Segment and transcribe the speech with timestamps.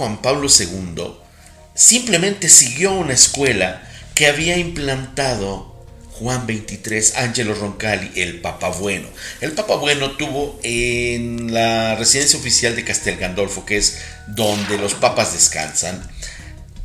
[0.00, 1.12] Juan Pablo II
[1.74, 9.08] simplemente siguió una escuela que había implantado Juan 23, Angelo Roncalli, el Papa Bueno.
[9.42, 14.94] El Papa Bueno tuvo en la residencia oficial de Castel Gandolfo, que es donde los
[14.94, 16.02] papas descansan,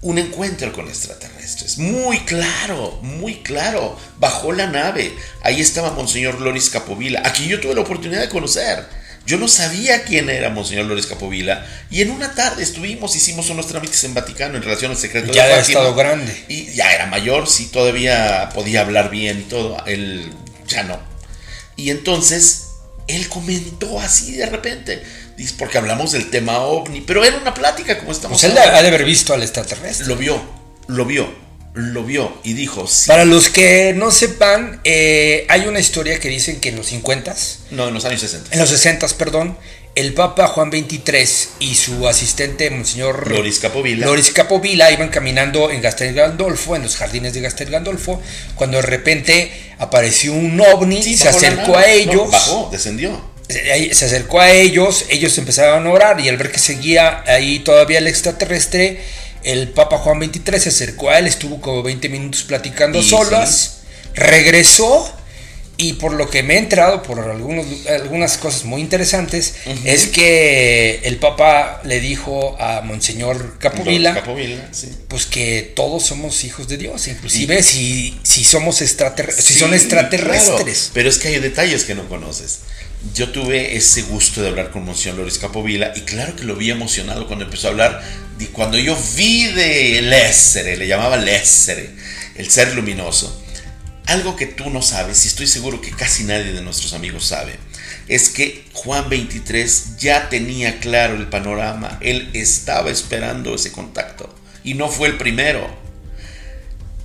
[0.02, 1.78] un encuentro con extraterrestres.
[1.78, 3.98] Muy claro, muy claro.
[4.20, 5.16] Bajó la nave.
[5.42, 9.05] Ahí estaba Monseñor Loris Capovilla, a quien yo tuve la oportunidad de conocer.
[9.26, 13.68] Yo no sabía quién era Monseñor Loris Capovilla y en una tarde estuvimos, hicimos unos
[13.68, 15.36] trámites en Vaticano en relaciones secretas.
[15.36, 16.46] Ya había estado grande.
[16.48, 19.78] Y ya era mayor, sí, todavía podía hablar bien y todo.
[19.88, 20.32] Él
[20.68, 21.00] ya no.
[21.76, 22.68] Y entonces
[23.08, 25.04] él comentó así de repente,
[25.38, 28.40] dice, porque hablamos del tema ovni, pero era una plática como estamos.
[28.40, 30.08] Pues él ha de haber visto al extraterrestre.
[30.08, 30.40] Lo vio,
[30.88, 31.45] lo vio
[31.76, 33.08] lo vio y dijo sí.
[33.08, 37.36] Para los que no sepan, eh, hay una historia que dicen que en los 50
[37.72, 38.50] No, en los años 60.
[38.54, 39.58] En los 60 perdón.
[39.94, 44.06] El Papa Juan XXIII y su asistente, Monseñor Loris Capovilla.
[44.06, 48.22] Loris Capovilla iban caminando en Gastel Gandolfo, en los jardines de Gastel Gandolfo,
[48.56, 52.30] cuando de repente apareció un ovni, se acercó a ellos.
[52.30, 57.24] bajó, descendió se acercó a ellos, ellos empezaron a orar y al ver que seguía
[57.28, 59.00] ahí todavía el extraterrestre,
[59.46, 63.82] el Papa Juan XXIII se acercó a él, estuvo como 20 minutos platicando solas,
[64.16, 65.10] regresó
[65.78, 71.02] y por lo que me he enterado por algunos, algunas cosas muy interesantes, es que
[71.04, 74.24] el Papa le dijo a Monseñor Capovilla,
[75.08, 80.92] pues que todos somos hijos de Dios, inclusive si, si somos extraterrestres, si son extraterrestres.
[80.94, 82.60] pero es que hay detalles que no conoces
[83.14, 86.72] yo tuve ese gusto de hablar con Monseñor Loris Capovilla y claro que lo vi
[86.72, 88.02] emocionado cuando empezó a hablar,
[88.40, 91.90] y cuando yo vi de Lessere, le llamaba Lessere,
[92.36, 93.42] el ser luminoso.
[94.08, 97.58] Algo que tú no sabes, y estoy seguro que casi nadie de nuestros amigos sabe,
[98.08, 104.76] es que Juan 23 ya tenía claro el panorama, él estaba esperando ese contacto y
[104.76, 105.68] no fue el primero.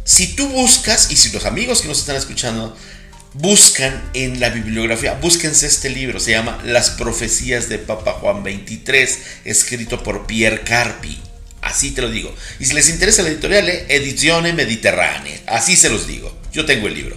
[0.05, 2.77] Si tú buscas, y si los amigos que nos están escuchando
[3.35, 9.19] buscan en la bibliografía, búsquense este libro, se llama Las profecías de Papa Juan 23,
[9.45, 11.21] escrito por Pierre Carpi.
[11.71, 12.35] Así te lo digo.
[12.59, 15.41] Y si les interesa la editorial, eh, Edizione Mediterránea.
[15.47, 16.37] Así se los digo.
[16.53, 17.17] Yo tengo el libro.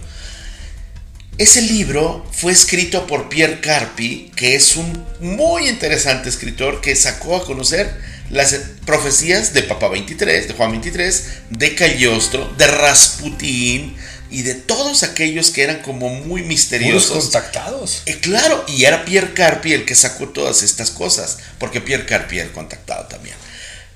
[1.40, 7.36] Ese libro fue escrito por Pierre Carpi, que es un muy interesante escritor que sacó
[7.36, 7.92] a conocer
[8.30, 8.54] las
[8.86, 13.96] profecías de Papa 23, de Juan 23, de Cagliostro, de Rasputín,
[14.30, 17.24] y de todos aquellos que eran como muy misteriosos.
[17.24, 18.02] contactados.
[18.08, 22.38] Eh, claro, y era Pierre Carpi el que sacó todas estas cosas, porque Pierre Carpi
[22.38, 23.36] era el contactado también.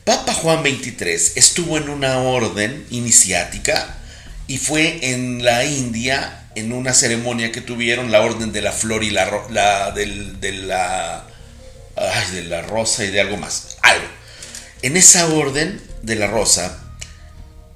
[0.07, 3.97] Papa Juan XXIII estuvo en una orden iniciática
[4.47, 9.03] y fue en la India en una ceremonia que tuvieron, la orden de la flor
[9.03, 9.25] y la,
[9.93, 11.27] de la
[12.31, 14.07] de la rosa y de algo más, algo.
[14.81, 16.81] En esa orden de la rosa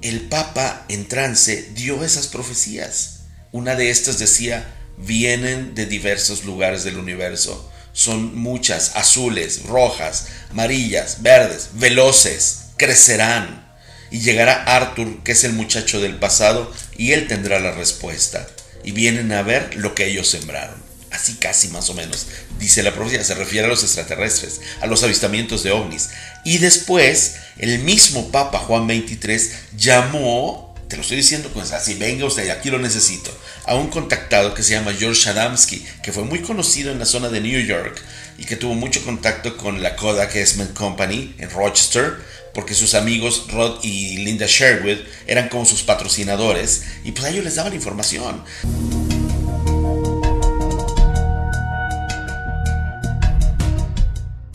[0.02, 3.24] el Papa en trance dio esas profecías.
[3.52, 7.70] Una de estas decía, vienen de diversos lugares del universo.
[8.02, 13.64] Son muchas, azules, rojas, amarillas, verdes, veloces, crecerán.
[14.10, 18.48] Y llegará Arthur, que es el muchacho del pasado, y él tendrá la respuesta.
[18.84, 20.82] Y vienen a ver lo que ellos sembraron.
[21.12, 22.26] Así casi más o menos,
[22.58, 26.10] dice la profecía, se refiere a los extraterrestres, a los avistamientos de ovnis.
[26.44, 32.26] Y después, el mismo Papa Juan XXIII llamó, te lo estoy diciendo pues así, venga
[32.26, 33.32] usted, aquí lo necesito,
[33.66, 37.30] a un contactado que se llama George Adamski, que fue muy conocido en la zona
[37.30, 38.02] de New York
[38.38, 42.18] y que tuvo mucho contacto con la Kodak Esmond Company en Rochester,
[42.54, 44.98] porque sus amigos Rod y Linda Sherwood
[45.28, 48.44] eran como sus patrocinadores, y pues a ellos les daban información.